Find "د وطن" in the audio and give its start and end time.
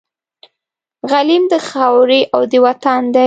2.51-3.01